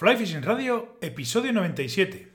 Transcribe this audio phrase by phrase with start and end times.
[0.00, 2.32] Fly Fishing Radio, episodio 97.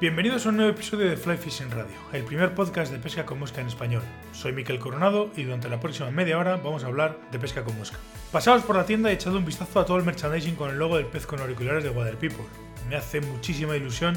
[0.00, 3.40] Bienvenidos a un nuevo episodio de Fly Fishing Radio, el primer podcast de pesca con
[3.40, 4.02] mosca en español.
[4.30, 7.76] Soy Miquel Coronado y durante la próxima media hora vamos a hablar de pesca con
[7.76, 7.98] mosca.
[8.30, 10.98] Pasaos por la tienda y echad un vistazo a todo el merchandising con el logo
[10.98, 12.44] del pez con auriculares de Water People.
[12.88, 14.16] Me hace muchísima ilusión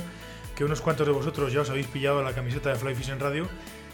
[0.56, 3.50] que unos cuantos de vosotros ya os habéis pillado la camiseta de Fly Fishing Radio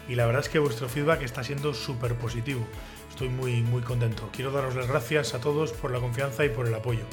[0.10, 2.68] y la verdad es que vuestro feedback está siendo súper positivo.
[3.10, 4.28] Estoy muy muy contento.
[4.34, 7.06] Quiero daros las gracias a todos por la confianza y por el apoyo.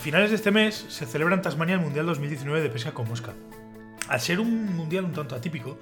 [0.00, 3.34] Finales de este mes se celebra en Tasmania el Mundial 2019 de Pesca con Mosca.
[4.08, 5.78] Al ser un mundial un tanto atípico,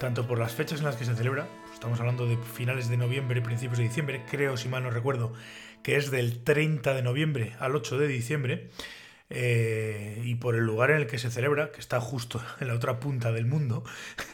[0.00, 3.40] tanto por las fechas en las que se celebra, estamos hablando de finales de noviembre,
[3.40, 5.32] principios de diciembre, creo, si mal no recuerdo,
[5.84, 8.70] que es del 30 de noviembre al 8 de diciembre,
[9.30, 12.74] eh, y por el lugar en el que se celebra, que está justo en la
[12.74, 13.84] otra punta del mundo,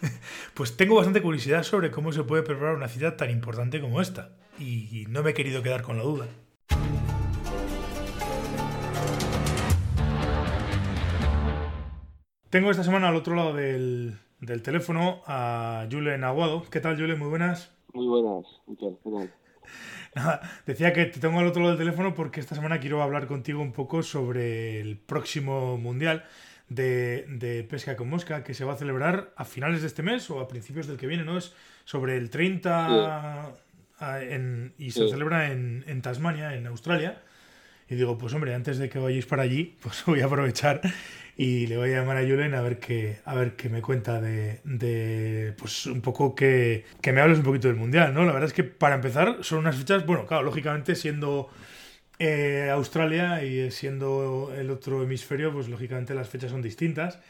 [0.55, 4.31] pues tengo bastante curiosidad sobre cómo se puede preparar una cita tan importante como esta,
[4.59, 6.27] y no me he querido quedar con la duda.
[12.51, 16.65] Tengo esta semana al otro lado del, del teléfono a Julen Aguado.
[16.71, 17.19] ¿Qué tal, Julen?
[17.19, 17.73] Muy buenas.
[17.93, 18.97] Muy buenas, Miquel.
[19.03, 19.33] ¿Qué tal?
[20.15, 23.27] Nada, decía que te tengo al otro lado del teléfono porque esta semana quiero hablar
[23.27, 26.25] contigo un poco sobre el próximo mundial
[26.69, 30.31] de, de, pesca con mosca que se va a celebrar a finales de este mes
[30.31, 31.37] o a principios del que viene, ¿no?
[31.37, 33.53] Es sobre el 30
[33.99, 35.11] a, en, y se Sí.
[35.11, 37.21] celebra en, en Tasmania, en Australia.
[37.89, 40.81] Y digo, pues hombre, antes de que vayáis para allí, pues voy a aprovechar
[41.37, 44.21] y le voy a llamar a Julen a ver qué, a ver qué me cuenta
[44.21, 48.25] de, de, pues un poco que, que me hables un poquito del Mundial, ¿no?
[48.25, 51.51] La verdad es que para empezar son unas fechas, bueno, claro, lógicamente siendo
[52.19, 57.21] eh, Australia y siendo el otro hemisferio, pues lógicamente las fechas son distintas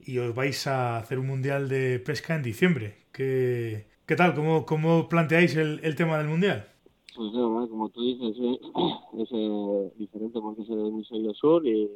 [0.00, 2.96] y os vais a hacer un Mundial de pesca en diciembre.
[3.12, 4.34] ¿Qué, qué tal?
[4.34, 6.71] ¿Cómo, cómo planteáis el, el tema del Mundial?
[7.14, 7.68] Pues ¿eh?
[7.68, 8.60] como tú dices, eh,
[9.18, 11.90] es eh, diferente porque es el hemisferio sur y,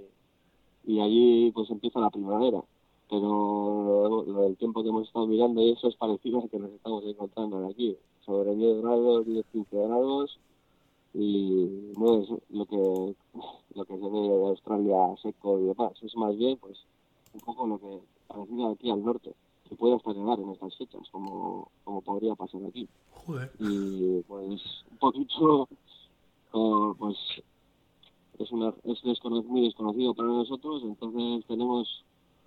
[0.84, 2.62] y allí pues empieza la primavera.
[3.08, 6.72] Pero lo del tiempo que hemos estado mirando y eso es parecido al que nos
[6.72, 7.96] estamos encontrando aquí.
[8.24, 10.38] Sobre 10 grados, 10, 15 grados
[11.14, 13.14] y no es lo que
[13.74, 15.92] lo que se ve de Australia seco y demás.
[16.02, 16.78] Es más bien pues
[17.32, 19.32] un poco lo que parecido aquí al norte,
[19.68, 22.88] que puede hasta nevar en estas fechas, como, como podría pasar aquí.
[23.10, 23.50] Joder.
[23.58, 25.68] y pues un poquito
[26.52, 27.16] oh, pues
[28.38, 32.04] es una es descono- muy desconocido para nosotros entonces tenemos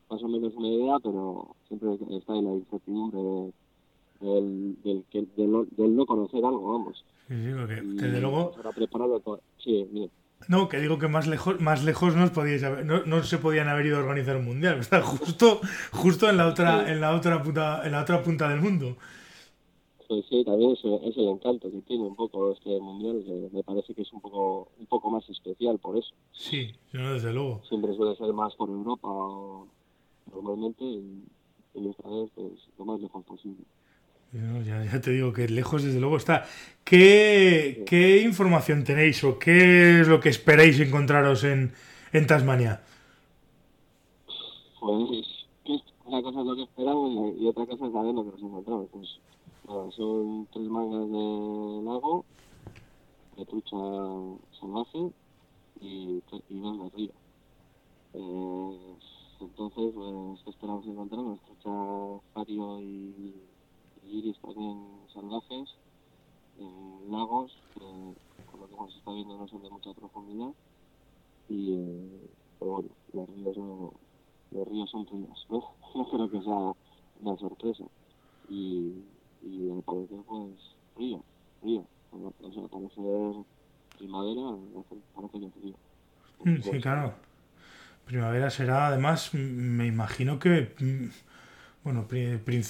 [0.09, 3.53] más o menos una idea pero siempre está en la incertidumbre de-
[4.21, 8.51] del, del, del, no- del no conocer algo vamos Sí, sí, porque y desde luego...
[8.51, 10.09] para prepararlo todo sí bien
[10.47, 13.37] No, que digo que más lejos, más lejos no os podíais haber, no, no se
[13.37, 15.61] podían haber ido a organizar un mundial, está justo,
[15.91, 18.97] justo en la otra, en la otra punta, en la otra punta del mundo.
[20.07, 23.63] pues sí también es, es el encanto que tiene un poco este mundial que me
[23.63, 27.61] parece que es un poco un poco más especial por eso Sí, no, desde luego.
[27.63, 29.07] siempre suele ser más por Europa
[30.31, 31.23] normalmente y,
[31.75, 33.63] y esta vez pues lo más lejos posible.
[34.31, 36.45] No, ya, te digo que lejos desde luego está.
[36.83, 41.73] ¿Qué, qué información tenéis o qué es lo que esperáis encontraros en,
[42.13, 42.81] en Tasmania?
[44.79, 45.39] Pues
[46.05, 48.87] una cosa es lo que esperamos y, otra cosa es saber lo que nos encontramos.
[48.91, 52.25] Pues son tres mangas de lago,
[53.37, 53.77] de trucha
[54.59, 55.11] salvaje
[55.81, 57.11] y, y dos de río.
[58.13, 58.95] Eh,
[59.41, 61.21] entonces, pues, ¿qué esperamos encontrar?
[61.45, 63.33] Trucha fario y
[64.09, 64.77] iris también
[65.13, 65.69] salvajes
[66.57, 70.51] en lagos que, por lo que hemos estado viendo, no son de mucha profundidad.
[71.47, 73.57] Y, eh, bueno, los ríos
[74.51, 76.09] los ríos son ríos, ¿no?
[76.09, 76.73] Creo que sea
[77.21, 77.83] una sorpresa.
[78.49, 78.93] Y,
[79.43, 80.09] y al pues,
[80.97, 81.23] río,
[81.61, 81.85] río.
[82.11, 83.45] O sea, parecer
[83.97, 84.41] primavera,
[85.13, 85.75] parece que frío.
[86.43, 87.13] Mm, Sí, claro.
[88.05, 91.09] Primavera será, además, me imagino que, mm,
[91.89, 92.05] bueno,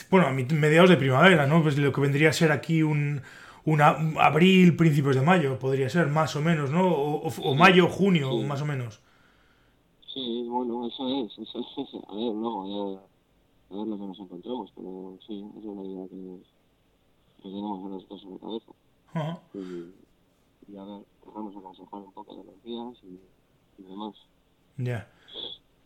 [0.10, 1.62] bueno, a mediados de primavera, ¿no?
[1.62, 3.21] Pues lo que vendría a ser aquí un,
[3.66, 6.88] un abril, principios de mayo, podría ser, más o menos, ¿no?
[6.88, 8.44] O, mayo, junio, Sí.
[8.45, 9.01] más o menos.
[10.13, 11.94] Sí, bueno, eso es, eso es.
[12.07, 16.07] A ver, luego, ya, a ver lo que nos encontramos, pero sí, es una idea
[16.07, 16.39] que,
[17.44, 18.72] que tenemos a en la cabeza.
[19.13, 19.39] Ajá.
[19.54, 23.19] Y, y a ver, tratamos de aconsejar un poco de los días y,
[23.81, 24.15] y demás.
[24.77, 25.07] Ya.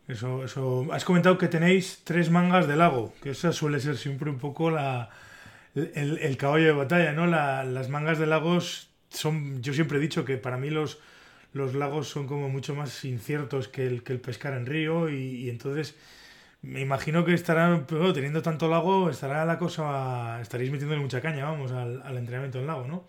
[0.06, 0.86] Eso, eso.
[0.92, 4.70] Has comentado que tenéis tres mangas de lago, que esa suele ser siempre un poco
[4.70, 5.08] la,
[5.74, 7.26] el, el caballo de batalla, ¿no?
[7.26, 10.98] La- las mangas de lagos son, yo siempre he dicho que para mí los,
[11.54, 15.48] los lagos son como mucho más inciertos que el, que el pescar en río y,
[15.50, 15.96] entonces
[16.62, 21.72] me imagino que estarán, teniendo tanto lago, estará la cosa, estaréis metiéndole mucha caña, vamos,
[21.72, 23.06] al, al entrenamiento en lago, ¿no?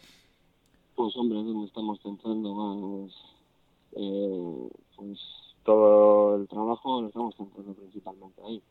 [0.95, 3.12] Pues hombre, estamos centrando más,
[3.94, 5.19] eh, pues
[5.65, 8.62] todo el trabajo lo estamos centrando principalmente ahí.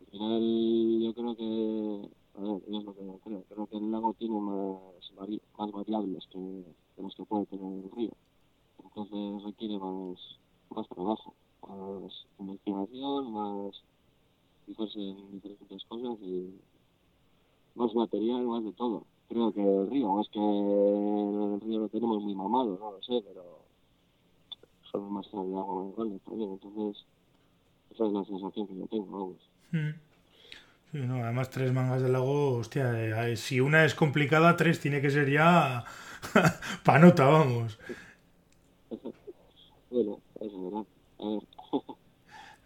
[0.00, 3.44] Al final yo creo que a ver, es lo que yo creo.
[3.48, 4.78] Creo que el lago tiene más,
[5.58, 6.64] más variables que,
[6.94, 8.10] que los que puede tener el río.
[8.84, 10.18] Entonces requiere más,
[10.70, 11.34] más trabajo,
[11.66, 13.82] más investigación, más
[14.66, 16.60] fijarse en diferentes cosas y
[17.74, 19.04] más material, más de todo.
[19.28, 23.22] Creo que el río, es que el río lo tenemos muy mamado, no lo sé,
[23.26, 23.57] pero
[24.90, 26.50] son más de agua más grandes también.
[26.52, 27.04] Entonces,
[27.94, 29.50] esa es la sensación que yo tengo, vamos.
[29.72, 30.08] Mm
[30.94, 35.30] además, tres mangas del lago, hostia, eh, si una es complicada, tres tiene que ser
[35.30, 35.84] ya
[36.84, 37.78] panota, vamos.
[39.90, 40.84] Bueno, es verdad.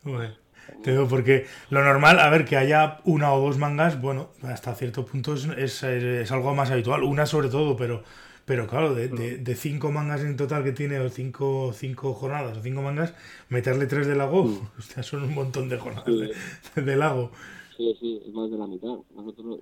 [0.04, 0.38] A ver.
[0.82, 4.74] te digo, porque lo normal, a ver, que haya una o dos mangas, bueno, hasta
[4.74, 8.02] cierto punto es, es, algo más habitual, una sobre todo, pero
[8.44, 12.62] pero claro, de, de, cinco mangas en total que tiene, o cinco, cinco jornadas, o
[12.62, 13.14] cinco mangas,
[13.48, 16.30] meterle tres de lago, hostia, son un montón de jornadas
[16.74, 17.30] de lago.
[17.76, 18.98] Sí, sí, es más de la mitad.
[19.14, 19.60] Nosotros,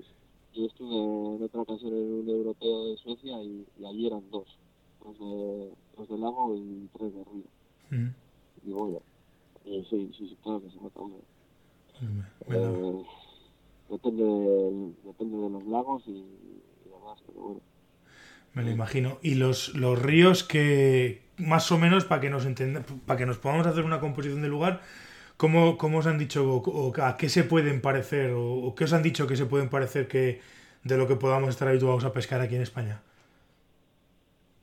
[0.54, 4.46] yo estuve en otra ocasión en un europeo de Suecia y, allí eran dos.
[5.04, 7.44] Dos de, dos de lago y tres de río.
[7.90, 8.14] Mm.
[8.66, 9.00] Y bueno,
[9.64, 11.20] y sí, sí, sí, claro que se nota, hombre.
[12.48, 13.04] Eh,
[13.90, 17.69] depende, de, depende de los lagos y, y demás, pero bueno.
[18.54, 19.18] Me lo imagino.
[19.22, 23.38] Y los, los ríos que, más o menos, para que nos entienda, para que nos
[23.38, 24.80] podamos hacer una composición del lugar,
[25.40, 29.02] ¿Cómo, ¿Cómo, os han dicho o, a qué se pueden parecer o, qué os han
[29.02, 30.42] dicho que se pueden parecer que
[30.84, 33.00] de lo que podamos estar habituados a pescar aquí en España?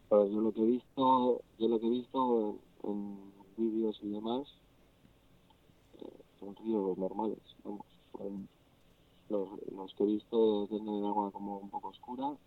[0.07, 3.17] Pues yo lo que he visto, yo lo que he visto en,
[3.57, 4.53] vídeos y demás
[5.99, 6.05] eh,
[6.39, 7.87] son ríos normales, vamos,
[9.29, 12.37] los, los, que he visto tienen agua como un poco oscura,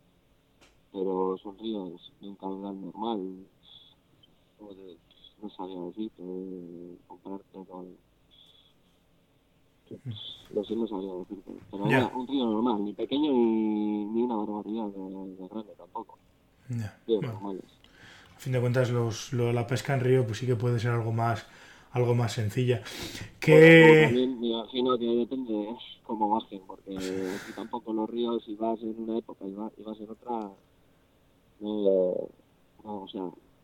[0.93, 3.47] pero son ríos de un caudal normal,
[5.43, 6.11] no sabía decir,
[7.07, 7.97] compararte con
[10.55, 11.53] lo sé, no sabía decirte.
[11.71, 12.13] Pero yeah.
[12.15, 16.19] un río normal, ni pequeño ni, ni una barbaridad de, de grande tampoco.
[16.69, 16.97] Yeah.
[17.07, 17.41] Bueno,
[18.37, 20.93] a fin de cuentas, los, lo, la pesca en río pues sí que puede ser
[20.93, 21.47] algo más
[21.93, 22.83] algo más sencilla.
[23.41, 24.05] Que...
[24.07, 28.95] También me imagino que depende cómo bajen, porque si tampoco los ríos, si vas en
[28.97, 30.51] una época y vas en otra,
[31.61, 33.23] o sea,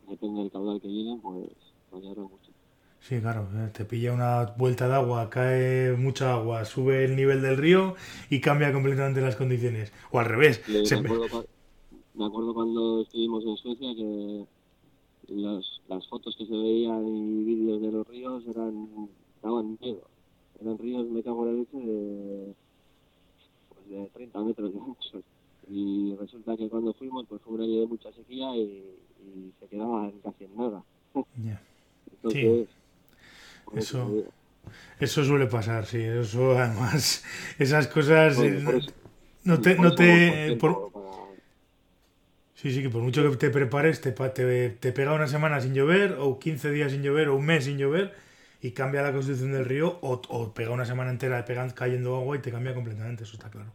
[0.08, 1.48] depende del caudal que lleguen, pues
[1.90, 2.52] variará mucho.
[3.00, 7.40] Sí, claro, eh, te pilla una vuelta de agua, cae mucha agua, sube el nivel
[7.40, 7.94] del río
[8.30, 9.92] y cambia completamente las condiciones.
[10.10, 10.60] O al revés.
[10.68, 14.44] me, acuerdo, cuando estuvimos en Suecia que
[15.88, 19.08] las fotos que se veían y vídeos de los ríos eran
[19.42, 20.02] daban miedo.
[20.60, 22.54] Eran ríos, me cago en la leche, de,
[23.68, 25.22] pues de 30 metros de ancho.
[25.68, 28.84] Y resulta que cuando fuimos, pues fue un año de mucha sequía y,
[29.58, 30.82] se quedaban casi en nada.
[32.22, 32.68] Entonces,
[33.74, 34.24] eso,
[35.00, 35.98] eso suele pasar, sí.
[35.98, 37.24] Eso además,
[37.58, 38.38] esas cosas
[39.44, 40.58] no te, no te
[42.54, 45.74] Sí, sí, que por mucho que te prepares, te, te, te, pega una semana sin
[45.74, 48.14] llover, o 15 días sin llover, o un mes sin llover,
[48.62, 52.34] y cambia la constitución del río, o, o pega una semana entera pegan, cayendo agua
[52.34, 53.72] y te cambia completamente, eso está claro.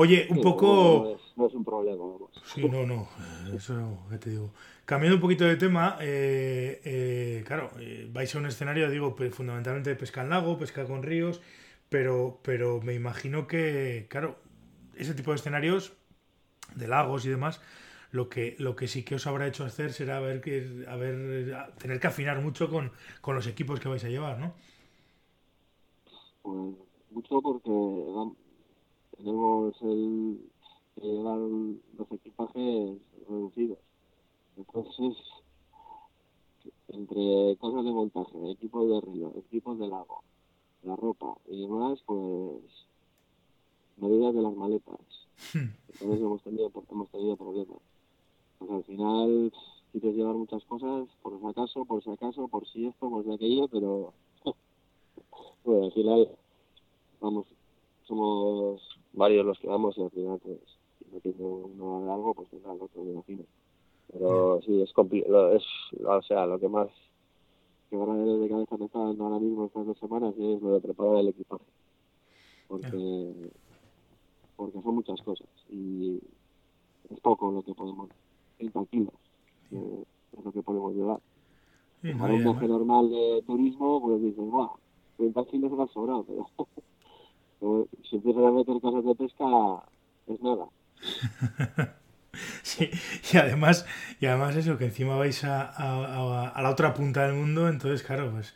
[0.00, 1.18] Oye, un poco...
[1.36, 2.04] No es, un problema,
[2.44, 3.08] Sí, no, no,
[3.52, 4.52] eso que te digo.
[4.84, 9.90] Cambiando un poquito de tema, eh, eh, claro, eh, vais a un escenario, digo, fundamentalmente
[9.90, 11.40] de pesca en lago, pesca con ríos,
[11.88, 14.36] pero, pero me imagino que, claro,
[14.94, 15.94] ese tipo de escenarios,
[16.76, 17.60] de lagos y demás,
[18.12, 21.74] lo que, lo que sí que os habrá hecho hacer será ver que, a ver,
[21.78, 24.54] tener que afinar mucho con, con los equipos que vais a llevar, ¿no?
[26.42, 26.76] Pues
[27.10, 28.47] mucho porque
[29.18, 30.50] tenemos el,
[30.96, 32.98] llevar los equipajes
[33.28, 33.78] reducidos
[34.58, 35.16] entonces,
[36.88, 40.24] entre cosas de montaje, equipos de río, equipos de lago,
[40.82, 42.64] la ropa y demás, pues
[43.98, 44.98] medidas de las maletas.
[45.54, 45.70] Hmm.
[45.92, 47.78] Entonces hemos tenido, hemos tenido problemas.
[48.58, 49.52] Pues al final
[49.92, 53.32] quieres llevar muchas cosas, por si acaso, por si acaso, por si esto, por si
[53.32, 54.12] aquello, pero
[55.64, 56.28] bueno, al final,
[57.20, 57.46] vamos,
[58.08, 60.58] somos varios los que vamos y al final, pues,
[60.98, 63.44] si no tiene uno algo, pues tendrá el otro, me imagino.
[64.12, 65.54] Pero sí, es complicado.
[65.54, 65.64] Es,
[66.02, 66.88] o sea, lo que más
[67.90, 70.62] que van a ver de cabeza me está dando ahora mismo estas dos semanas es
[70.62, 71.64] lo de preparar el equipaje.
[72.68, 73.50] Porque,
[74.56, 76.20] porque son muchas cosas y
[77.10, 78.10] es poco lo que podemos
[78.58, 79.14] 30 kilos,
[79.70, 81.20] que es lo que podemos llevar.
[82.02, 84.72] Sí, Para un viaje normal de turismo, pues dices, guau,
[85.16, 86.46] 30 kilos me ha sobrado, pero
[87.60, 89.44] si empiezas a meter cosas de pesca,
[90.26, 90.68] es nada.
[92.62, 92.90] Sí,
[93.32, 93.86] y además,
[94.20, 96.06] y además eso, que encima vais a, a-
[96.46, 98.54] a- a la otra punta del mundo, entonces claro, pues,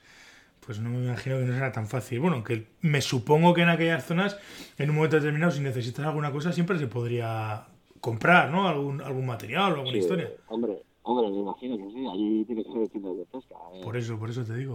[0.67, 2.21] pues no me imagino que no será tan fácil.
[2.21, 4.39] Bueno, que me supongo que en aquellas zonas,
[4.79, 7.67] en un momento determinado, si necesitas alguna cosa, siempre se podría
[8.01, 8.69] comprar, ¿no?
[8.69, 10.33] Algún, algún material o alguna Sí, historia.
[10.47, 13.55] Hombre, hombre, me imagino que sí, allí tiene que haber tiendas de pesca.
[13.75, 13.81] eh.
[13.83, 14.75] Por eso, por eso te digo.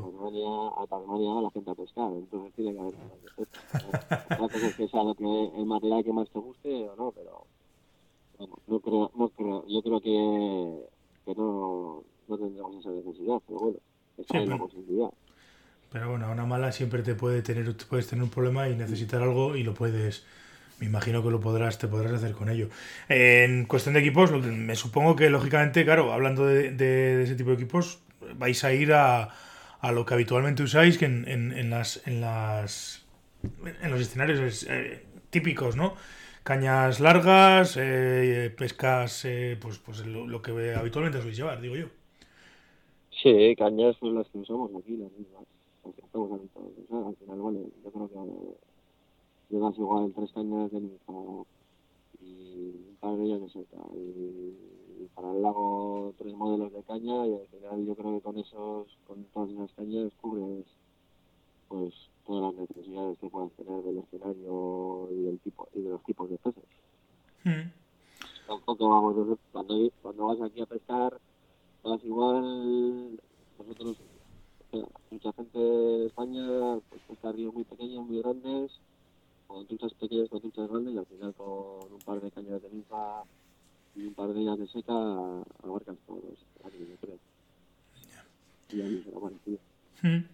[0.78, 3.60] A Tasmania va la gente a pescar, entonces tiene que haber tiendas de pesca.
[4.36, 5.24] Otra cosa es que sea lo que,
[5.56, 7.46] el material que más te guste o no, pero
[8.40, 10.86] vamos, no creo, no creo, yo creo que,
[11.26, 13.78] que no, no tendremos esa necesidad, pero bueno,
[14.18, 15.10] está Sí, la pero- posibilidad.
[15.90, 18.76] Pero bueno, a una mala siempre te puede tener, te puedes tener un problema y
[18.76, 20.26] necesitar algo y lo puedes,
[20.80, 22.70] me imagino que lo podrás, te podrás hacer con ello.
[23.10, 27.50] En cuestión de equipos, me supongo que lógicamente, claro, hablando de, de- de ese tipo
[27.50, 28.00] de equipos,
[28.36, 29.30] vais a ir a,
[29.80, 33.06] a lo que habitualmente usáis, que en, en- en las, en las
[33.82, 35.96] en los escenarios eh, típicos, ¿no?
[36.44, 41.88] Cañas largas, eh, pescas, eh, pues, pues lo, que habitualmente sois llevar, digo yo.
[43.22, 45.44] Sí, cañas son las que usamos aquí, las mismas,
[45.98, 46.40] estamos.
[46.42, 48.67] Al final, bueno, yo creo que
[49.50, 51.14] llevas igual tres cañas de ninfa
[52.22, 53.66] y un par de ellas de.
[53.96, 58.38] Y, para el lago tres modelos de caña y al final yo creo que con
[58.38, 60.66] esos, con todas esas cañas cubres
[61.68, 61.94] pues
[62.26, 66.30] todas las necesidades que puedas tener del escenario y del tipo y de los tipos
[66.30, 66.64] de peces.
[67.44, 67.72] Mm.
[68.48, 71.20] Tampoco vamos, cuando, cuando vas aquí a pescar,
[71.84, 73.20] vas igual,
[73.60, 73.98] nosotros,
[74.72, 78.72] o sea, mucha gente de España, pues pesca ríos muy pequeños, muy grandes,
[79.48, 82.70] con truchas pequeñas, con truchas grandes, y al final con un par de cañas de
[82.70, 83.24] ninfa
[83.96, 84.94] y un par de ellas de seca,
[85.64, 87.18] abarcas todos yo creo.
[88.70, 89.60] Y a mí será parecido.
[90.04, 90.26] Mm.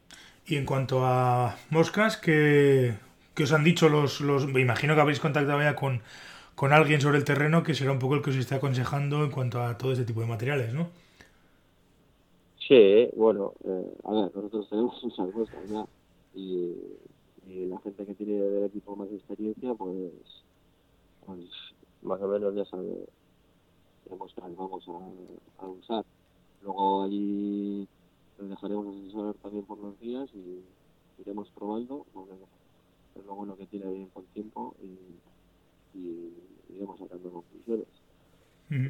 [0.46, 2.96] Y en cuanto a moscas, ¿qué,
[3.34, 4.48] qué os han dicho los, los...
[4.48, 6.01] Me imagino que habéis contactado ya con,
[6.55, 9.32] con alguien sobre el terreno que será un poco el que os esté aconsejando en
[9.32, 10.89] cuanto a todo ese tipo de materiales, ¿no?
[12.67, 15.86] Sí, bueno, eh, a ver, nosotros tenemos muchas moscas ya
[16.36, 16.74] y,
[17.48, 20.12] y la gente que tiene del equipo más experiencia, pues,
[21.26, 21.40] pues
[22.02, 23.06] más o menos ya sabe
[24.08, 26.06] qué moscas vamos a, usar.
[26.62, 27.88] Luego allí
[28.38, 30.64] nos dejaremos asesorar también por los días y
[31.22, 32.34] iremos probando, porque
[33.16, 36.34] es lo bueno que tiene bien con tiempo y, y
[36.70, 37.88] iremos sacando conclusiones.
[38.70, 38.88] Mm.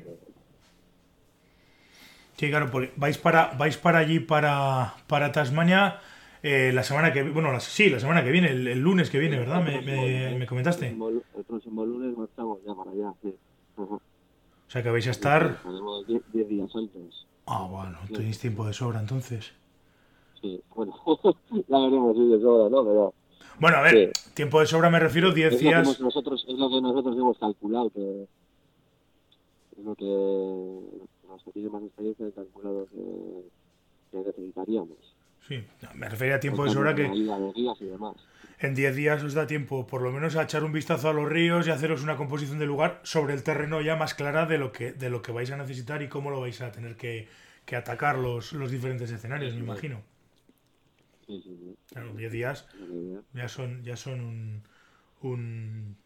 [2.38, 6.00] Sí, claro, porque vais para, vais para allí, para, para Tasmania,
[6.43, 9.17] eh, la semana que bueno, la- sí, la semana que viene, el, el lunes que
[9.19, 9.63] viene, ¿verdad?
[9.63, 10.89] Me, me- me comentaste.
[10.89, 13.33] El próximo, lunes marchamos ya para allá, sí.
[13.77, 13.95] Ajá.
[13.95, 15.43] O sea que vais a estar...
[15.57, 17.25] Estaremos 10 10 días antes.
[17.45, 19.51] Ah, bueno, tenéis tiempo de sobra entonces.
[20.41, 20.93] Sí, bueno,
[21.67, 22.83] ya veremos si de sobra, ¿no?
[22.83, 23.13] Pero
[23.59, 26.00] Bueno, a ver, tiempo de sobra me refiero 10 es lo, que hemos días.
[26.01, 28.27] nosotros, es lo que nosotros hemos calculado, que
[29.77, 30.03] es lo que
[31.27, 33.43] los que tienen más experiencia han calculado que,
[34.12, 35.12] que necesitaríamos.
[35.47, 35.63] Sí,
[35.95, 37.12] me refería a tiempo de Por sobra que
[38.59, 41.27] en 10 días os da tiempo por lo menos a echar un vistazo a los
[41.27, 44.71] ríos y haceros una composición de lugar sobre el terreno ya más clara de lo
[44.71, 47.27] que, de lo que vais a necesitar y cómo lo vais a tener que,
[47.65, 50.01] que atacar los, los diferentes escenarios, me imagino.
[51.27, 51.75] Sí, sí, sí.
[51.91, 52.67] Claro, 10 días
[53.33, 54.63] ya son, ya son un,
[55.21, 55.97] un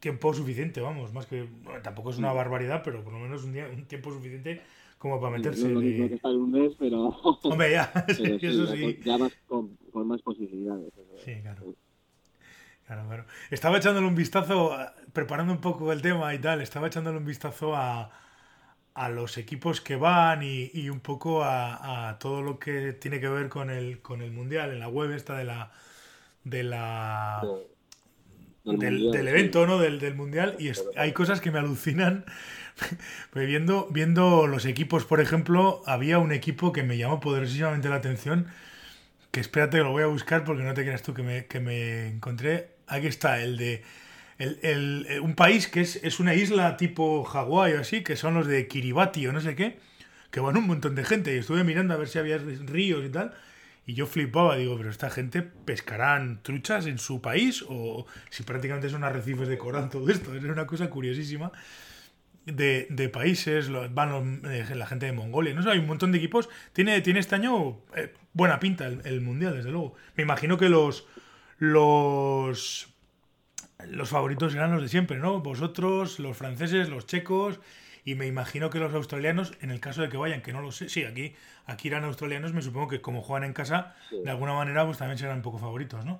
[0.00, 3.52] tiempo suficiente, vamos, más que bueno, tampoco es una barbaridad, pero por lo menos un,
[3.52, 4.60] día, un tiempo suficiente
[4.98, 5.68] como para meterse.
[5.68, 7.08] No que de- estar un mes, pero,
[7.44, 8.98] Hombre, ya, pero sí, eso sí.
[9.04, 10.92] ya más con, con más posibilidades.
[10.96, 11.16] eso.
[11.24, 11.74] Sí, claro.
[12.86, 13.26] Claro, claro.
[13.50, 17.24] Estaba echándole un vistazo, a- preparando un poco el tema y tal, estaba echándole un
[17.24, 18.10] vistazo a,
[18.94, 23.20] a los equipos que van y, y un poco a, a todo lo que tiene
[23.20, 25.72] que ver con el, con el mundial, en la web esta de la
[26.44, 27.52] de la
[28.66, 29.28] Del del, mundial, del sí.
[29.28, 29.78] evento, ¿no?
[29.78, 32.24] Del, del mundial y es- hay cosas que me alucinan.
[33.30, 37.96] Pues viendo, viendo los equipos, por ejemplo, había un equipo que me llamó poderosísimamente la
[37.96, 38.48] atención,
[39.32, 42.08] que espérate, lo voy a buscar porque no te creas tú que me, que me
[42.08, 42.70] encontré.
[42.86, 43.82] Aquí está, el de
[44.38, 48.16] el, el- eh, un país que es, es una isla tipo Hawái o así, que
[48.16, 49.78] son los de Kiribati o no sé qué,
[50.30, 53.10] que van un montón de gente y estuve mirando a ver si había ríos y
[53.10, 53.34] tal.
[53.86, 58.90] Y yo flipaba, digo, pero esta gente pescarán truchas en su país o si prácticamente
[58.90, 60.34] son arrecifes de coral todo esto.
[60.34, 61.52] Es una cosa curiosísima.
[62.44, 66.48] De, países, van eh, la gente de Mongolia, no sé, hay un montón de equipos.
[66.72, 69.94] Tiene, tiene este año eh, buena pinta el, el mundial, desde luego.
[70.16, 71.06] Me imagino que los
[71.58, 72.88] los
[73.88, 75.40] los favoritos serán los de siempre, ¿no?
[75.40, 77.60] Vosotros, los franceses, los checos
[78.06, 80.70] y me imagino que los australianos, en el caso de que vayan, que no lo
[80.72, 81.34] sé, sí, aquí,
[81.66, 84.16] aquí irán australianos, me supongo que como juegan en casa, Sí.
[84.22, 86.18] de alguna manera pues también serán un poco favoritos, ¿no?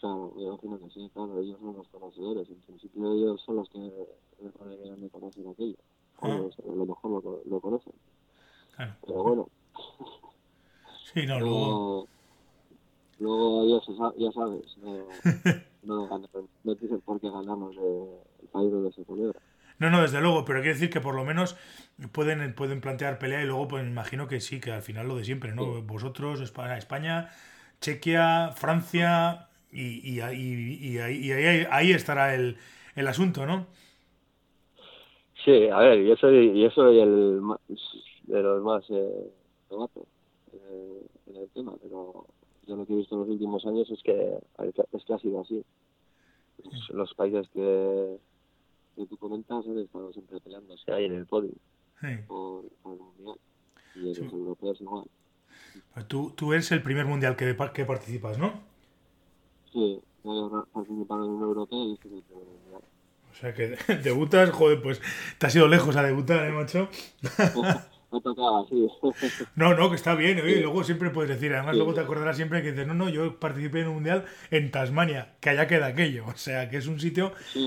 [0.00, 2.48] Claro, yo imagino que sí, claro, ellos son los conocedores.
[2.48, 5.76] En principio ellos son los que de conocer aquello.
[6.22, 6.26] Ah.
[6.28, 7.92] A lo mejor lo, co- lo conocen.
[8.74, 8.94] Claro.
[9.06, 9.48] Pero bueno,
[11.12, 12.06] Sí, no, luego...
[13.18, 15.06] luego, luego ya, se sa- ya sabes, no,
[16.08, 16.28] no,
[16.64, 19.38] no dicen por qué ganamos del país donde se celebra.
[19.80, 21.56] No, no, desde luego, pero quiero decir que por lo menos
[22.12, 25.24] pueden, pueden plantear pelea y luego pues imagino que sí, que al final lo de
[25.24, 25.66] siempre, ¿no?
[25.66, 25.74] Sí.
[25.82, 27.30] Vosotros, España, España,
[27.80, 32.58] Chequia, Francia y, y, ahí- y ahí, y ahí, ahí estará el,
[32.96, 33.68] el asunto, ¿no?
[35.44, 37.58] Sí, a ver, yo soy, yo soy el más,
[38.24, 39.32] de los más eh,
[39.70, 40.04] novatos
[40.52, 42.26] eh, en el tema, pero
[42.66, 44.38] yo lo que he visto en los últimos años es que
[44.92, 45.64] es que ha sido así.
[46.62, 48.18] Pues Los países que,
[48.96, 51.52] que tú comentas han estado siempre peleándose ahí en el podio
[52.00, 52.08] Sí.
[52.26, 53.36] por, por el mundial
[53.96, 54.22] y en Sí.
[54.24, 55.04] los europeos igual.
[55.94, 58.52] Pues tú, tú eres el primer mundial que, que participas, ¿no?
[59.72, 62.82] Sí, yo he participado en un europeo y este es el primer mundial.
[63.30, 65.00] O sea que debutas, joder, pues
[65.38, 66.88] te has ido lejos a debutar, ¿eh, macho?
[68.12, 68.88] Así.
[69.54, 71.78] No, no, que está bien, oye, y luego siempre puedes decir, además Sí.
[71.78, 75.34] luego te acordarás siempre que dices, no, no, yo participé en un mundial en Tasmania,
[75.40, 77.58] que allá queda aquello, o sea, que es un sitio sí,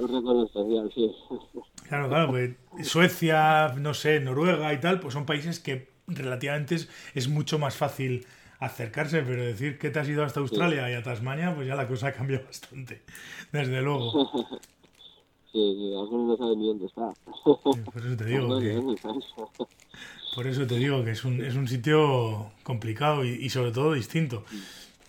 [0.00, 1.14] un recuerdo especial, sí.
[1.88, 2.50] Claro, claro, pues
[2.82, 7.76] Suecia, no sé, Noruega y tal, pues son países que relativamente es, es mucho más
[7.76, 8.26] fácil
[8.58, 11.88] acercarse, pero decir que te has ido hasta Australia y a Tasmania, pues ya la
[11.88, 13.02] cosa cambia bastante,
[13.52, 14.20] desde luego.
[15.52, 17.12] Sí, sí, algunos no saben ni dónde está.
[17.92, 18.82] Por eso te digo que,
[20.34, 23.94] por eso te digo que es un, es un sitio complicado y, y sobre todo
[23.94, 24.44] distinto.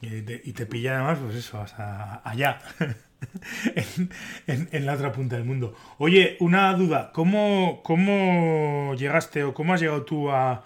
[0.01, 2.59] Y te, y te pilla además, pues eso, hasta allá,
[3.75, 4.09] en,
[4.47, 5.75] en- en la otra punta del mundo.
[5.97, 10.63] Oye, una duda, ¿cómo, cómo llegaste o cómo has llegado tú a,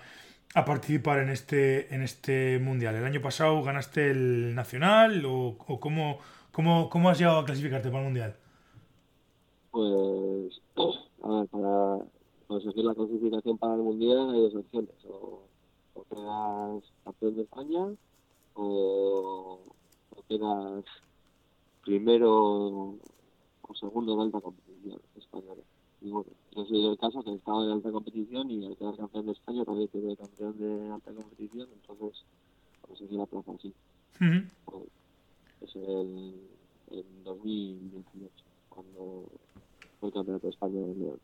[0.56, 2.96] a participar en este, en este mundial?
[2.96, 6.20] ¿El año pasado ganaste el nacional o, o cómo,
[6.52, 8.36] cómo, cómo has llegado a clasificarte para el mundial?
[9.74, 10.62] Pues,
[11.24, 12.06] a ver, para
[12.46, 14.94] conseguir la clasificación para el mundial hay dos opciones.
[15.06, 15.48] O,
[15.96, 17.96] o quedas campeón de España
[18.54, 19.60] o,
[20.12, 20.86] o quedas
[21.84, 23.00] primero
[23.62, 25.64] o segundo en alta competición española.
[26.02, 29.26] Y bueno, yo soy el caso que estaba en alta competición y al quedar campeón
[29.26, 32.24] de España también quedé campeón de alta competición, entonces
[32.82, 33.74] conseguí la plaza así.
[34.22, 34.86] Ujú.
[35.62, 36.48] Es el,
[36.92, 38.30] en 2018,
[38.70, 39.26] cuando
[40.04, 41.20] fue el campeonato de España en León.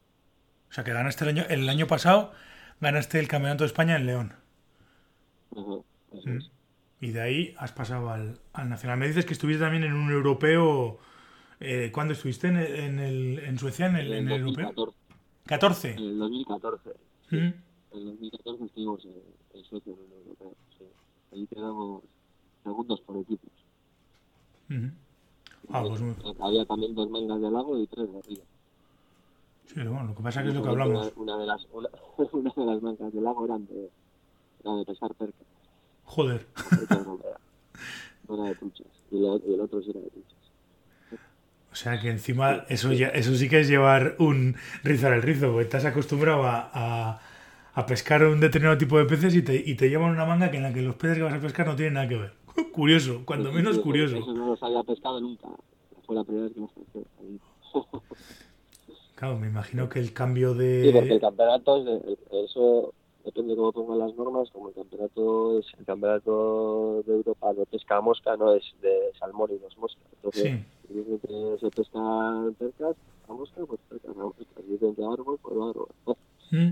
[0.69, 2.31] O sea, que ganaste el año, el año pasado,
[2.79, 4.33] ganaste el Campeonato de España en León.
[5.51, 5.81] Ajá,
[6.13, 6.37] eso Mm.
[6.37, 6.51] es.
[7.01, 8.97] Y de ahí has pasado al, al Nacional.
[8.99, 10.99] Me dices que estuviste también en un europeo.
[11.59, 12.47] Eh, ¿Cuándo estuviste?
[12.47, 13.87] ¿En, el- en, el- en Suecia?
[13.87, 14.65] ¿En el, En en el el europeo?
[14.67, 14.97] 2014.
[15.45, 15.91] 14.
[15.91, 16.89] En el 2014.
[17.31, 17.35] Mm.
[17.35, 17.53] En
[17.93, 19.13] el 2014 estuvimos en,
[19.59, 20.55] en Suecia en el europeo.
[20.77, 20.85] Sí.
[21.33, 22.03] Ahí quedamos
[22.63, 23.49] segundos por equipos.
[25.71, 26.01] Ah, pues
[26.39, 28.41] Había también dos mangas de lago y tres de río.
[29.73, 31.13] Sí, bueno, lo que pasa es que es lo que hablamos.
[31.15, 31.89] Una, de las, una,
[32.33, 33.89] una de las mangas de lago eran de,
[34.63, 35.37] era de pescar perca.
[36.05, 36.47] Joder.
[36.89, 38.87] era, de truchas.
[39.11, 40.33] Y, la- y el otro sí era de truchas.
[41.71, 45.47] O sea que encima eso ya eso sí que es llevar un rizar el rizo,
[45.51, 47.19] porque estás acostumbrado a, a-
[47.75, 50.57] a pescar un determinado tipo de peces y te, y te llevan una manga que
[50.57, 52.33] en la que los peces que vas a pescar no tienen nada que ver.
[52.73, 54.17] Curioso, cuando menos curioso.
[54.17, 55.47] Eso no los había pescado nunca.
[56.07, 57.05] Fue la primera vez que los pesqué.
[59.19, 61.19] Claro, me imagino que el cambio Sí, porque el de...
[61.19, 62.93] campeonato, es de- eso
[63.25, 67.65] depende de cómo pongan las normas, como el campeonato es el campeonato de Europa de
[67.65, 70.05] pesca a mosca, no es de salmón y dos moscas.
[70.15, 70.63] Entonces, Sí.
[70.87, 72.95] si dicen que se pescan percas
[73.27, 74.43] a mosca, pues percas a mosca.
[74.55, 75.87] Si dicen que árbol, pues árbol.
[76.51, 76.69] ¿Mm?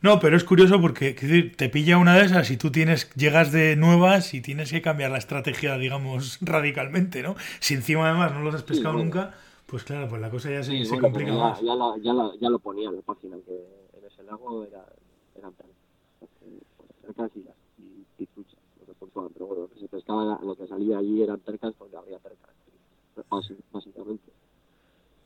[0.00, 3.52] No, pero es curioso porque decir, te pilla una de esas y tú tienes, llegas
[3.52, 7.34] de nuevas y tienes que cambiar la estrategia, digamos, radicalmente, ¿no?
[7.60, 9.34] Si encima además no los has pescado nunca,
[9.68, 11.60] pues claro, pues la cosa ya se, Sí, se bueno, complica pero más.
[11.60, 13.52] ya, ya, lo, ya, lo, ya lo ponía en la página, que
[13.98, 14.84] en ese lago era,
[15.36, 15.52] eran
[17.02, 17.40] percas y,
[17.82, 19.30] y, y truchas, lo que puntuaban.
[19.34, 22.50] Pero bueno, lo que se pescaba, lo que salía allí eran percas porque había percas.
[23.30, 24.32] basi- Básicamente.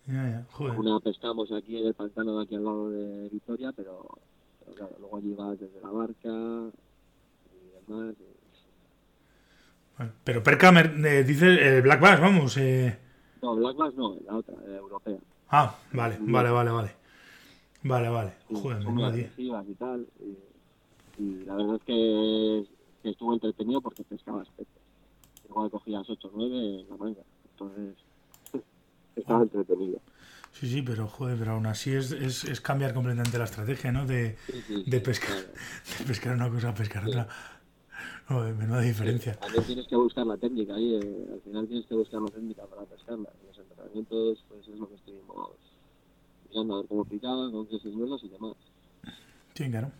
[0.08, 0.76] Ya, ya, joder.
[0.78, 4.18] Una pescamos aquí en el pantano de aquí al lado de Vitoria, pero,
[4.58, 6.72] pero claro, luego allí vas desde la barca
[7.52, 8.14] y demás.
[8.18, 12.56] y- Bueno, pero Perca eh, dice eh, Black Bass, vamos.
[12.56, 12.98] eh.
[13.42, 15.18] No, Black Bass no, la otra, la europea.
[15.50, 16.90] Ah, vale, vale, vale, vale.
[17.82, 18.32] Vale, vale.
[18.48, 20.06] Joder, son muy agresivas y tal.
[20.20, 22.64] Y, y la verdad es que,
[23.02, 24.72] que estuvo entretenido porque pescabas peces.
[25.48, 27.22] Igual cogías 8 o 9 en la manga.
[27.50, 27.96] Entonces,
[29.16, 29.42] estaba Ah.
[29.42, 30.00] entretenido.
[30.52, 34.06] Sí, sí, pero joder, pero aún así es, es, es cambiar completamente la estrategia, ¿no?
[34.06, 35.48] De, Sí, sí, de pescar, claro.
[35.98, 37.26] de pescar una cosa a pescar otra.
[38.28, 39.34] No, menuda diferencia.
[39.34, 42.62] También tienes que buscar la técnica ahí, eh, al final tienes que buscar la técnica
[42.64, 43.28] para pescarla.
[43.46, 45.50] Los entrenamientos, pues es lo que estuvimos
[46.48, 48.54] mirando a ver cómo picaba, con qué señuelos y demás.
[49.54, 49.90] Sí, claro.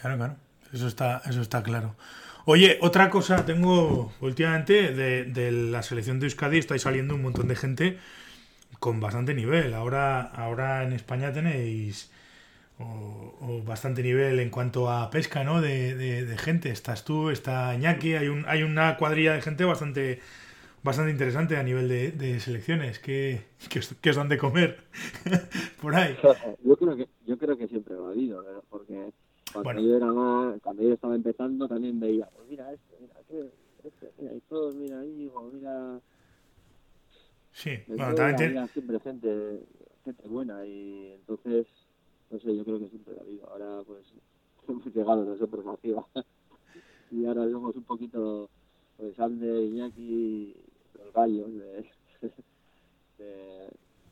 [0.00, 0.36] Claro, claro.
[0.72, 1.94] Eso está, eso está claro.
[2.44, 7.48] Oye, otra cosa, tengo últimamente de, de la selección de Euskadi está saliendo un montón
[7.48, 7.98] de gente
[8.78, 9.74] con bastante nivel.
[9.74, 12.10] Ahora, ahora en España tenéis
[12.78, 15.60] o, o bastante nivel en cuanto a pesca, ¿no?
[15.60, 16.70] De, de- de gente.
[16.70, 20.20] Estás tú, está Iñaki, hay un, hay una cuadrilla de gente bastante
[20.84, 22.98] bastante interesante a nivel de, de selecciones.
[23.00, 24.84] ¿Qué, qué, os- qué os dan de comer
[25.82, 26.18] por ahí?
[26.64, 28.62] yo creo que yo creo que siempre lo ha habido, ¿verdad?
[28.68, 29.12] porque
[29.52, 29.80] cuando Bueno.
[29.80, 33.14] yo era más, cuando yo estaba empezando también veía, pues mira este, mira
[33.84, 35.00] este, mira y todos, mira
[35.52, 36.00] mira
[37.52, 39.60] Sí, bueno, todo, también había siempre gente,
[40.04, 41.66] gente buena y entonces,
[42.30, 43.50] no sé, yo creo que siempre lo ha habido.
[43.50, 44.12] Ahora pues
[44.68, 46.06] hemos llegado nosotros arriba
[47.10, 48.50] y ahora somos un poquito,
[48.96, 50.54] pues Ander, Iñaki,
[50.94, 51.90] los gallos de,
[53.18, 53.24] de,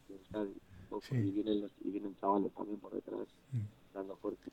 [0.09, 0.55] de Euskadi.
[1.03, 1.17] Sí.
[1.17, 3.61] Y, vienen los, y vienen chavales también por detrás Mm.
[3.95, 4.51] dando fuerte.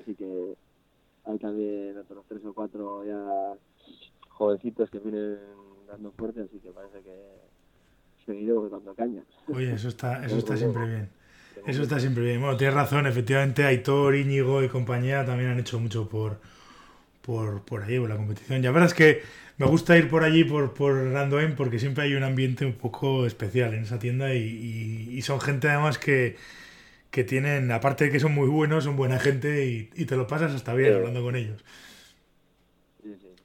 [0.00, 0.56] Así que
[1.24, 3.56] hay también otros tres o cuatro ya
[4.28, 5.38] jovencitos que vienen
[5.86, 7.40] dando fuerte, así que parece que
[8.24, 9.24] seguiremos dando caña.
[9.48, 11.10] Oye, eso está, eso está siempre bien.
[11.64, 12.40] Eso está siempre bien.
[12.40, 16.40] Bueno, tienes razón, efectivamente, Aitor, Íñigo y compañía también han hecho mucho por,
[17.22, 18.62] por, por allí, por la competición.
[18.62, 19.22] Ya verás que
[19.58, 23.26] me gusta ir por allí, por, por Randoem, porque siempre hay un ambiente un poco
[23.26, 24.38] especial en esa tienda y,
[25.12, 26.36] y- y son gente además que,
[27.10, 30.26] que tienen, aparte de que son muy buenos, son buena gente y, y te lo
[30.28, 30.96] pasas hasta bien Sí.
[30.96, 31.64] hablando con ellos.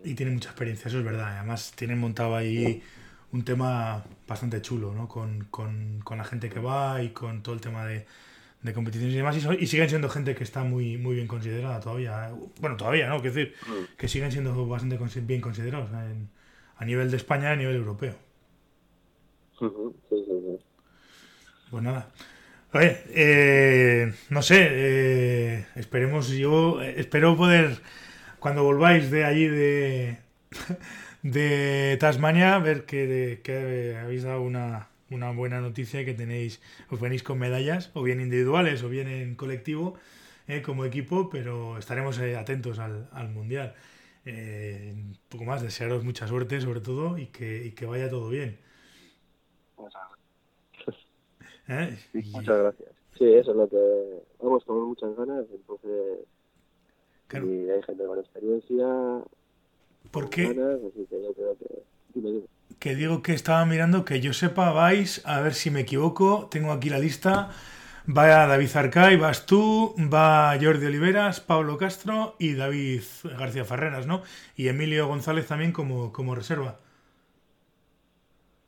[0.03, 1.37] Y tienen mucha experiencia, eso es verdad.
[1.37, 2.81] Además, tienen montado ahí
[3.33, 5.07] un tema bastante chulo, ¿no?
[5.07, 8.05] Con, con- con la gente que va y con todo el tema de,
[8.61, 9.37] de competiciones y demás.
[9.37, 12.31] Y, son- y siguen siendo gente que está muy, muy bien considerada todavía.
[12.59, 13.21] Bueno, todavía, ¿no?
[13.21, 13.95] Quiero decir, Mm.
[13.97, 16.29] que siguen siendo bastante bien considerados en-
[16.77, 18.15] a nivel de España y a nivel europeo.
[19.59, 20.65] Ujú, sí, sí, sí.
[21.69, 22.09] Pues nada.
[22.73, 27.81] Oye, eh, no sé, eh, esperemos, yo eh, espero poder,
[28.39, 30.17] cuando volváis de allí de,
[31.23, 36.99] de Tasmania, ver que, que habéis dado una, una buena noticia y que tenéis, os
[36.99, 39.95] venís con medallas, o bien individuales o bien en colectivo,
[40.47, 43.75] eh, como equipo, pero estaremos eh, atentos al, al Mundial.
[44.25, 48.29] Eh, un poco más, desearos mucha suerte sobre todo y que, y que vaya todo
[48.29, 48.59] bien.
[51.67, 51.97] ¿eh?
[52.13, 52.89] Y- Muchas gracias.
[53.17, 56.25] Sí, eso es lo que vamos con muchas ganas, entonces
[57.27, 57.51] Claro.
[57.51, 58.85] y hay gente con experiencia,
[60.11, 62.47] Porque así que yo creo que dime, dime.
[62.79, 66.71] que digo que estaba mirando, que yo sepa, vais, a ver si me equivoco, tengo
[66.71, 67.51] aquí la lista.
[68.07, 73.03] Va David Arcay, vas tú, va Jordi Oliveras, Pablo Castro y David
[73.37, 74.23] García Ferreras, ¿no?
[74.55, 76.79] Y Emilio González también como, como reserva.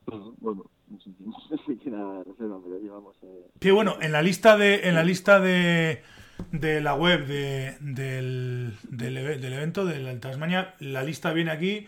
[0.05, 4.93] Bueno, no sé si reserva, pero llevamos eh, Sí, bueno, en la lista de, en
[4.93, 6.03] la lista de,
[6.51, 11.87] de la web de- del, del, del evento del Tasmania, la lista viene aquí.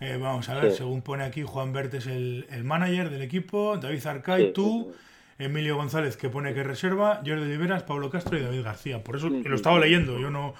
[0.00, 0.78] Eh, vamos a ver, Sí.
[0.78, 4.92] según pone aquí, Juan Bert es el, el manager del equipo, David Arcay, sí, tú,
[5.38, 9.02] sí, Emilio González que pone que reserva, Jordi Oliveras, Pablo Castro y David García.
[9.02, 10.54] Por eso lo estaba leyendo, yo no...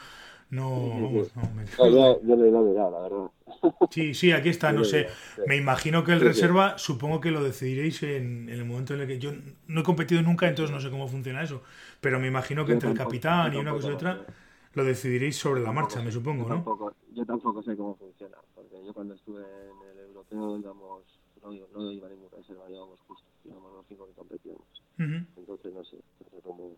[0.51, 3.31] No, vamos, no, me- No, yo, yo le he mirado, la verdad.
[3.91, 5.07] Sí, sí, aquí está, no sé.
[5.47, 6.29] Me imagino que el Sí, sí.
[6.29, 9.33] reserva, supongo que lo decidiréis en, en el momento en el que yo
[9.69, 11.63] no he competido nunca, entonces no sé cómo funciona eso.
[12.01, 14.27] Pero me imagino que Yo entre el capitán y una cosa y otra
[14.75, 16.55] lo decidiréis sobre la marcha, me supongo, yo ¿no?
[16.57, 21.03] Tampoco, yo tampoco sé cómo funciona, porque yo cuando estuve en el europeo íbamos,
[21.43, 24.67] no, iba- no iba ningún reserva, íbamos justo, íbamos los cinco que competíamos.
[24.99, 25.25] Ujú.
[25.37, 26.73] Entonces no sé, no sé cómo,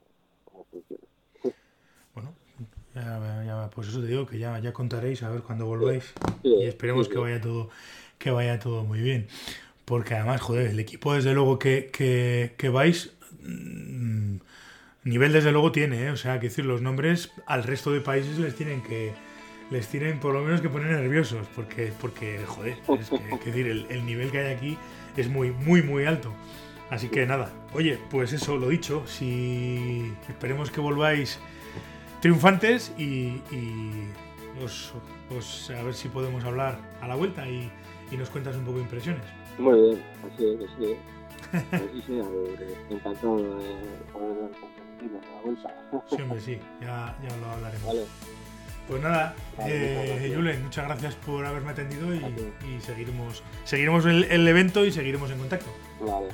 [0.44, 1.02] cómo funciona.
[2.14, 2.34] Bueno,
[2.94, 3.02] ya,
[3.44, 6.12] ya- pues eso te digo que ya, ya contaréis a ver cuando volváis
[6.42, 7.70] y esperemos que vaya todo
[8.18, 9.28] que vaya todo muy bien.
[9.84, 14.38] Porque además, joder, el equipo desde luego que, que, que vais mm,
[15.04, 16.10] nivel desde luego tiene, ¿eh?
[16.10, 19.12] o sea, que decir, los nombres al resto de países les tienen que
[19.70, 23.68] les tienen por lo menos que poner nerviosos, porque porque joder, es que, que decir,
[23.68, 24.76] el, el nivel que hay aquí
[25.16, 26.34] es muy muy muy alto.
[26.90, 31.38] Así que nada, oye, pues eso, lo dicho, si esperemos que volváis
[32.20, 34.08] triunfantes y, y
[34.64, 34.92] os,
[35.36, 37.70] os- a ver si podemos hablar a la vuelta y,
[38.10, 39.22] y nos cuentas un poco impresiones.
[39.58, 40.02] Muy bien,
[40.32, 40.98] así es, así es.
[41.72, 43.76] Así sea, eh, encantado de
[44.12, 44.50] poder
[45.12, 45.74] la vuelta.
[46.10, 47.86] Sí, hombre, sí, ya, ya lo hablaremos.
[47.86, 48.04] Vale,
[48.88, 50.32] Pues nada, eh.
[50.34, 55.38] Julen, muchas gracias por haberme atendido y, seguiremos, seguiremos el, el evento y seguiremos en
[55.38, 55.70] contacto.
[56.00, 56.28] vale.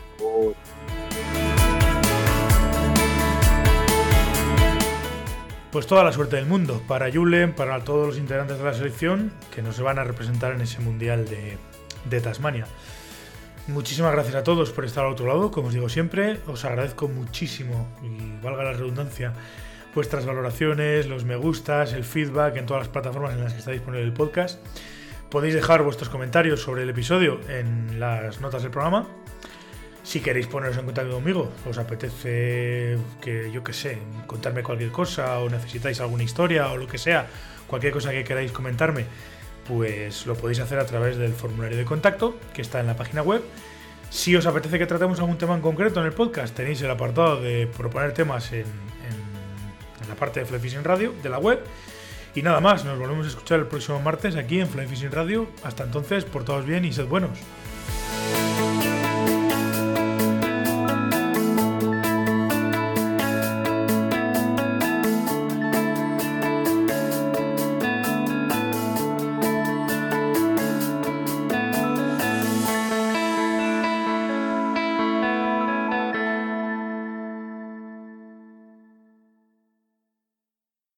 [5.75, 9.33] Pues toda la suerte del mundo para Julen, para todos los integrantes de la selección
[9.53, 11.59] que nos van a representar en ese Mundial de,
[12.09, 12.69] de Tasmania.
[13.67, 17.09] Muchísimas gracias a todos por estar al otro lado, como os digo siempre, os agradezco
[17.09, 19.33] muchísimo, y valga la redundancia,
[19.97, 23.73] vuestras valoraciones, los me gustas, el feedback en todas las plataformas en las que está
[23.73, 24.65] disponible el podcast.
[25.29, 29.09] Podéis dejar vuestros comentarios sobre el episodio en las notas del programa.
[30.05, 35.41] Si queréis poneros en contacto conmigo, os apetece que yo que sé, contarme cualquier cosa
[35.41, 37.27] o necesitáis alguna historia o lo que sea,
[37.67, 39.07] cualquier cosa que queráis comentarme,
[39.67, 43.23] pues lo podéis hacer a través del formulario de contacto que está en la página
[43.23, 43.43] web.
[44.11, 47.41] Si os apetece que tratemos algún tema en concreto en el podcast, tenéis el apartado
[47.41, 51.61] de proponer temas en, en- en la parte de Fly Fishing Radio de la web.
[52.35, 55.49] Y nada más, nos volvemos a escuchar el próximo martes aquí en Fly Fishing Radio.
[55.65, 57.39] Hasta entonces, portaos bien y sed buenos.